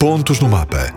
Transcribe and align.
Pontos 0.00 0.40
no 0.40 0.48
mapa. 0.48 0.94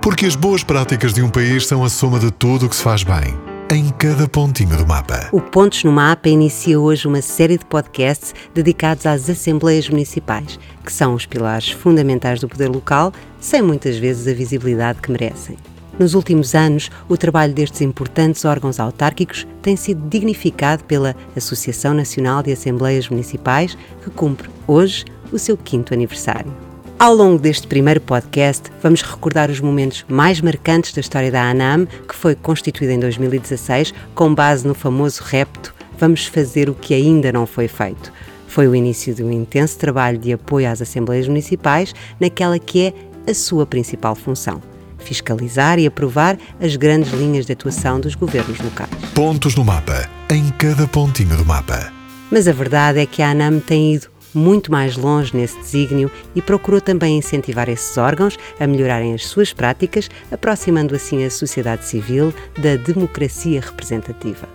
Porque 0.00 0.24
as 0.24 0.34
boas 0.34 0.64
práticas 0.64 1.12
de 1.12 1.20
um 1.20 1.28
país 1.28 1.66
são 1.66 1.84
a 1.84 1.90
soma 1.90 2.18
de 2.18 2.30
tudo 2.30 2.64
o 2.64 2.68
que 2.70 2.74
se 2.74 2.82
faz 2.82 3.02
bem, 3.02 3.38
em 3.70 3.90
cada 3.90 4.26
pontinho 4.26 4.74
do 4.78 4.86
mapa. 4.86 5.28
O 5.30 5.42
Pontos 5.42 5.84
no 5.84 5.92
Mapa 5.92 6.30
inicia 6.30 6.80
hoje 6.80 7.06
uma 7.06 7.20
série 7.20 7.58
de 7.58 7.66
podcasts 7.66 8.34
dedicados 8.54 9.04
às 9.04 9.28
Assembleias 9.28 9.90
Municipais, 9.90 10.58
que 10.82 10.90
são 10.90 11.12
os 11.12 11.26
pilares 11.26 11.68
fundamentais 11.68 12.40
do 12.40 12.48
poder 12.48 12.70
local, 12.70 13.12
sem 13.38 13.60
muitas 13.60 13.98
vezes 13.98 14.26
a 14.26 14.32
visibilidade 14.32 15.02
que 15.02 15.12
merecem. 15.12 15.58
Nos 15.98 16.14
últimos 16.14 16.54
anos, 16.54 16.90
o 17.10 17.16
trabalho 17.18 17.52
destes 17.52 17.82
importantes 17.82 18.46
órgãos 18.46 18.80
autárquicos 18.80 19.46
tem 19.60 19.76
sido 19.76 20.08
dignificado 20.08 20.82
pela 20.84 21.14
Associação 21.36 21.92
Nacional 21.92 22.42
de 22.42 22.52
Assembleias 22.52 23.06
Municipais, 23.10 23.76
que 24.02 24.08
cumpre 24.08 24.48
hoje 24.66 25.04
o 25.30 25.38
seu 25.38 25.58
quinto 25.58 25.92
aniversário. 25.92 26.65
Ao 26.98 27.14
longo 27.14 27.38
deste 27.38 27.66
primeiro 27.66 28.00
podcast, 28.00 28.70
vamos 28.82 29.02
recordar 29.02 29.50
os 29.50 29.60
momentos 29.60 30.04
mais 30.08 30.40
marcantes 30.40 30.92
da 30.92 31.00
história 31.00 31.30
da 31.30 31.50
ANAM, 31.50 31.86
que 31.86 32.14
foi 32.14 32.34
constituída 32.34 32.92
em 32.92 32.98
2016 32.98 33.92
com 34.14 34.34
base 34.34 34.66
no 34.66 34.74
famoso 34.74 35.22
repto 35.22 35.76
Vamos 35.98 36.26
fazer 36.26 36.68
o 36.68 36.74
que 36.74 36.94
ainda 36.94 37.32
não 37.32 37.46
foi 37.46 37.68
feito. 37.68 38.12
Foi 38.48 38.68
o 38.68 38.74
início 38.74 39.14
de 39.14 39.22
um 39.22 39.32
intenso 39.32 39.78
trabalho 39.78 40.18
de 40.18 40.32
apoio 40.32 40.68
às 40.68 40.82
Assembleias 40.82 41.26
Municipais 41.26 41.94
naquela 42.20 42.58
que 42.58 42.86
é 42.86 43.30
a 43.30 43.34
sua 43.34 43.66
principal 43.66 44.14
função 44.14 44.62
fiscalizar 44.98 45.78
e 45.78 45.86
aprovar 45.86 46.36
as 46.60 46.74
grandes 46.74 47.12
linhas 47.12 47.46
de 47.46 47.52
atuação 47.52 48.00
dos 48.00 48.16
governos 48.16 48.58
locais. 48.58 48.90
Pontos 49.14 49.54
no 49.54 49.64
mapa, 49.64 50.10
em 50.28 50.50
cada 50.58 50.84
pontinho 50.88 51.36
do 51.36 51.44
mapa. 51.44 51.92
Mas 52.28 52.48
a 52.48 52.52
verdade 52.52 52.98
é 52.98 53.06
que 53.06 53.22
a 53.22 53.30
ANAM 53.30 53.60
tem 53.60 53.94
ido 53.94 54.08
muito 54.36 54.70
mais 54.70 54.96
longe 54.96 55.36
nesse 55.36 55.58
desígnio 55.58 56.10
e 56.34 56.42
procurou 56.42 56.80
também 56.80 57.18
incentivar 57.18 57.68
esses 57.68 57.96
órgãos 57.96 58.38
a 58.60 58.66
melhorarem 58.66 59.14
as 59.14 59.26
suas 59.26 59.52
práticas, 59.52 60.10
aproximando 60.30 60.94
assim 60.94 61.24
a 61.24 61.30
sociedade 61.30 61.84
civil 61.84 62.32
da 62.58 62.76
democracia 62.76 63.60
representativa. 63.60 64.48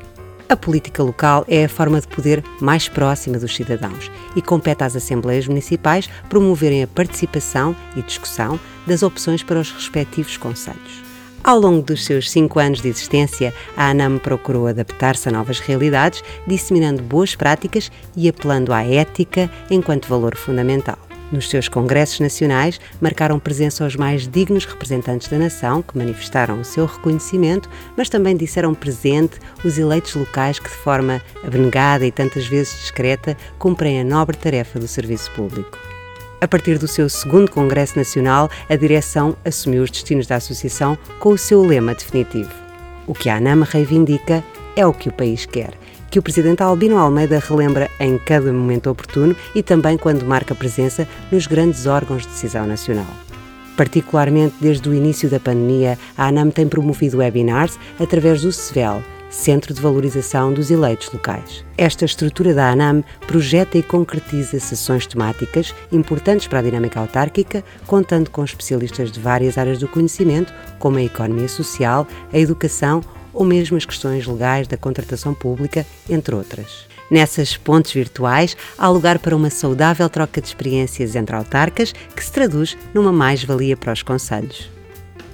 A 0.47 0.55
política 0.57 1.01
local 1.01 1.45
é 1.47 1.63
a 1.63 1.69
forma 1.69 2.01
de 2.01 2.07
poder 2.07 2.43
mais 2.59 2.89
próxima 2.89 3.39
dos 3.39 3.55
cidadãos 3.55 4.11
e 4.35 4.41
compete 4.41 4.83
às 4.83 4.95
Assembleias 4.95 5.47
Municipais 5.47 6.09
promoverem 6.29 6.83
a 6.83 6.87
participação 6.87 7.73
e 7.95 8.01
discussão 8.01 8.59
das 8.85 9.01
opções 9.01 9.43
para 9.43 9.59
os 9.59 9.71
respectivos 9.71 10.35
conselhos. 10.35 11.10
Ao 11.43 11.59
longo 11.59 11.81
dos 11.81 12.05
seus 12.05 12.29
cinco 12.29 12.59
anos 12.59 12.81
de 12.81 12.87
existência, 12.87 13.51
a 13.75 13.89
ANAM 13.89 14.19
procurou 14.19 14.67
adaptar-se 14.67 15.27
a 15.27 15.31
novas 15.31 15.59
realidades, 15.59 16.23
disseminando 16.45 17.01
boas 17.01 17.35
práticas 17.35 17.91
e 18.15 18.29
apelando 18.29 18.71
à 18.71 18.83
ética 18.83 19.49
enquanto 19.69 20.07
valor 20.07 20.35
fundamental. 20.35 20.99
Nos 21.31 21.49
seus 21.49 21.67
congressos 21.67 22.19
nacionais, 22.19 22.79
marcaram 22.99 23.39
presença 23.39 23.87
os 23.87 23.95
mais 23.95 24.27
dignos 24.27 24.65
representantes 24.65 25.29
da 25.29 25.39
nação, 25.39 25.81
que 25.81 25.97
manifestaram 25.97 26.59
o 26.59 26.65
seu 26.65 26.85
reconhecimento, 26.85 27.69
mas 27.97 28.09
também 28.09 28.37
disseram 28.37 28.75
presente 28.75 29.39
os 29.63 29.79
eleitos 29.79 30.13
locais 30.13 30.59
que, 30.59 30.69
de 30.69 30.75
forma 30.75 31.21
abnegada 31.43 32.05
e 32.05 32.11
tantas 32.11 32.45
vezes 32.45 32.77
discreta, 32.81 33.35
cumprem 33.57 33.99
a 33.99 34.03
nobre 34.03 34.37
tarefa 34.37 34.77
do 34.77 34.87
serviço 34.87 35.31
público. 35.31 35.90
A 36.43 36.47
partir 36.47 36.79
do 36.79 36.87
seu 36.87 37.07
segundo 37.07 37.51
Congresso 37.51 37.95
Nacional, 37.95 38.49
a 38.67 38.75
direção 38.75 39.37
assumiu 39.45 39.83
os 39.83 39.91
destinos 39.91 40.25
da 40.25 40.37
Associação 40.37 40.97
com 41.19 41.29
o 41.29 41.37
seu 41.37 41.61
lema 41.61 41.93
definitivo. 41.93 42.49
O 43.05 43.13
que 43.13 43.29
a 43.29 43.35
ANAM 43.35 43.61
reivindica 43.61 44.43
é 44.75 44.83
o 44.83 44.91
que 44.91 45.07
o 45.07 45.13
país 45.13 45.45
quer, 45.45 45.75
que 46.09 46.17
o 46.17 46.21
Presidente 46.23 46.63
Albino 46.63 46.97
Almeida 46.97 47.37
relembra 47.37 47.91
em 47.99 48.17
cada 48.17 48.51
momento 48.51 48.89
oportuno 48.89 49.35
e 49.53 49.61
também 49.61 49.99
quando 49.99 50.25
marca 50.25 50.55
presença 50.55 51.07
nos 51.31 51.45
grandes 51.45 51.85
órgãos 51.85 52.23
de 52.23 52.29
decisão 52.29 52.65
nacional. 52.65 53.05
Particularmente 53.77 54.55
desde 54.59 54.89
o 54.89 54.95
início 54.95 55.29
da 55.29 55.39
pandemia, 55.39 55.95
a 56.17 56.27
ANAM 56.27 56.49
tem 56.49 56.67
promovido 56.67 57.19
webinars 57.19 57.77
através 57.99 58.41
do 58.41 58.51
CEVEL, 58.51 59.03
Centro 59.31 59.73
de 59.73 59.81
Valorização 59.81 60.53
dos 60.53 60.69
Eleitos 60.69 61.09
Locais. 61.11 61.63
Esta 61.77 62.03
estrutura 62.03 62.53
da 62.53 62.69
ANAM 62.69 63.01
projeta 63.25 63.77
e 63.77 63.81
concretiza 63.81 64.59
sessões 64.59 65.07
temáticas 65.07 65.73
importantes 65.91 66.47
para 66.47 66.59
a 66.59 66.61
dinâmica 66.61 66.99
autárquica, 66.99 67.63
contando 67.87 68.29
com 68.29 68.43
especialistas 68.43 69.09
de 69.09 69.19
várias 69.21 69.57
áreas 69.57 69.79
do 69.79 69.87
conhecimento, 69.87 70.53
como 70.77 70.97
a 70.97 71.03
economia 71.03 71.47
social, 71.47 72.05
a 72.31 72.37
educação 72.37 73.01
ou 73.33 73.45
mesmo 73.45 73.77
as 73.77 73.85
questões 73.85 74.27
legais 74.27 74.67
da 74.67 74.75
contratação 74.75 75.33
pública, 75.33 75.85
entre 76.09 76.35
outras. 76.35 76.85
Nessas 77.09 77.57
pontes 77.57 77.93
virtuais, 77.93 78.55
há 78.77 78.87
lugar 78.89 79.19
para 79.19 79.35
uma 79.35 79.49
saudável 79.49 80.09
troca 80.09 80.41
de 80.41 80.47
experiências 80.47 81.15
entre 81.15 81.35
autarcas 81.35 81.93
que 82.15 82.23
se 82.23 82.31
traduz 82.31 82.77
numa 82.93 83.11
mais-valia 83.11 83.77
para 83.77 83.93
os 83.93 84.03
conselhos. 84.03 84.80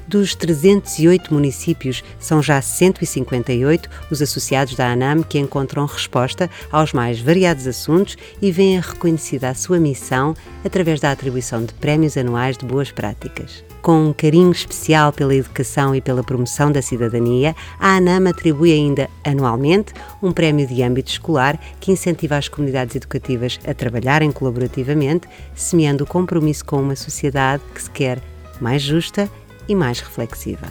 Dos 0.07 0.34
308 0.35 1.34
municípios, 1.34 2.01
são 2.18 2.41
já 2.41 2.62
158 2.62 3.90
os 4.09 4.22
associados 4.22 4.73
da 4.73 4.90
ANAM 4.90 5.22
que 5.22 5.38
encontram 5.38 5.85
resposta 5.85 6.50
aos 6.72 6.94
mais 6.94 7.19
variados 7.19 7.68
assuntos 7.68 8.16
e 8.41 8.50
veem 8.50 8.79
reconhecida 8.79 9.50
a 9.50 9.53
sua 9.53 9.79
missão 9.79 10.34
através 10.63 11.01
da 11.01 11.12
atribuição 11.12 11.66
de 11.66 11.73
prémios 11.73 12.16
anuais 12.16 12.57
de 12.57 12.66
boas 12.66 12.90
práticas. 12.90 13.66
Com 13.81 14.07
um 14.07 14.13
carinho 14.13 14.51
especial 14.51 15.12
pela 15.12 15.35
educação 15.35 15.94
e 15.94 16.00
pela 16.00 16.24
promoção 16.24 16.72
da 16.72 16.81
cidadania, 16.81 17.53
a 17.78 17.97
ANAM 17.97 18.29
atribui 18.29 18.72
ainda 18.72 19.09
anualmente 19.25 19.94
um 20.24 20.31
prémio 20.31 20.66
de 20.66 20.81
âmbito 20.84 21.12
escolar 21.12 21.59
que 21.81 21.91
incentiva 21.91 22.38
as 22.38 22.47
comunidades 22.47 22.95
educativas 22.95 23.59
a 23.68 23.74
trabalharem 23.74 24.31
colaborativamente, 24.31 25.28
semeando 25.53 26.06
o 26.06 26.07
compromisso 26.07 26.63
com 26.63 26.81
uma 26.81 26.95
sociedade 26.95 27.62
que 27.75 27.84
se 27.84 27.91
quer 27.91 28.22
mais 28.62 28.81
justa 28.81 29.29
e 29.67 29.75
mais 29.75 30.00
reflexiva. 30.00 30.67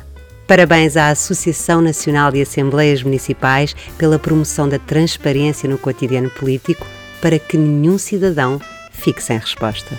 Parabéns 0.47 0.97
à 0.97 1.09
Associação 1.09 1.81
Nacional 1.81 2.31
de 2.31 2.41
Assembleias 2.41 3.03
Municipais 3.03 3.75
pela 3.99 4.19
promoção 4.19 4.69
da 4.69 4.79
transparência 4.79 5.69
no 5.69 5.77
cotidiano 5.77 6.31
político 6.31 6.87
para 7.21 7.39
que 7.39 7.59
nenhum 7.59 7.99
cidadão 7.99 8.61
fique 8.93 9.23
sem 9.23 9.39
resposta. 9.39 9.99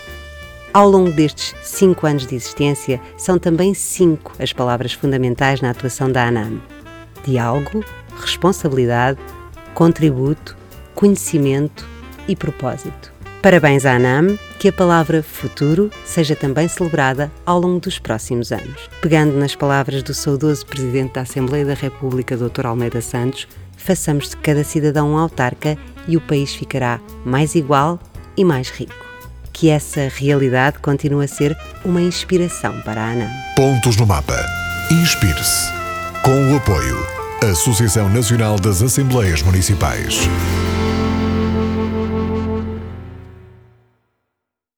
Ao 0.74 0.90
longo 0.90 1.12
destes 1.12 1.53
cinco 1.63 2.07
anos 2.07 2.25
de 2.25 2.36
existência, 2.36 3.02
são 3.18 3.38
também 3.38 3.74
cinco 3.74 4.34
as 4.40 4.53
palavras 4.53 4.94
fundamentais 4.94 5.59
na 5.59 5.72
atuação 5.72 6.09
da 6.09 6.25
ANAM: 6.28 6.62
diálogo, 7.25 7.84
responsabilidade, 8.22 9.19
contributo, 9.74 10.56
conhecimento 10.96 11.86
e 12.28 12.36
propósito. 12.36 13.17
Parabéns 13.42 13.86
à 13.86 13.94
ANAM, 13.94 14.38
que 14.59 14.68
a 14.68 14.74
palavra 14.74 15.22
futuro 15.22 15.92
seja 16.03 16.36
também 16.36 16.68
celebrada 16.68 17.31
ao 17.46 17.59
longo 17.59 17.80
dos 17.80 18.00
próximos 18.00 18.52
anos. 18.52 18.90
Pegando 19.02 19.38
nas 19.38 19.56
palavras 19.56 20.02
do 20.02 20.14
saudoso 20.14 20.66
Presidente 20.66 21.14
da 21.14 21.22
Assembleia 21.22 21.66
da 21.66 21.75
República, 21.75 22.36
Dr. 22.36 22.66
Almeida 22.66 23.00
Santos, 23.00 23.48
façamos 23.78 24.30
de 24.30 24.38
cada 24.38 24.64
cidadão 24.64 25.12
um 25.12 25.18
autarca 25.18 25.78
e 26.08 26.18
o 26.18 26.22
país 26.22 26.53
ficará 26.53 27.00
mais 27.24 27.53
igual 27.53 28.00
e 28.36 28.44
mais 28.44 28.70
rico. 28.70 28.96
Que 29.54 29.69
essa 29.69 30.12
realidade 30.14 30.80
continue 30.80 31.25
a 31.25 31.28
ser 31.28 31.56
uma 31.86 32.02
inspiração 32.02 32.80
para 32.81 33.02
a 33.02 33.12
ANAM. 33.12 33.30
Pontos 33.56 33.98
no 33.98 34.06
mapa. 34.06 34.38
Inspire-se. 34.92 35.72
Com 36.24 36.52
o 36.52 36.58
apoio. 36.58 36.98
Associação 37.44 38.09
Nacional 38.09 38.59
das 38.59 38.81
Assembleias 38.81 39.44
Municipais. 39.44 40.28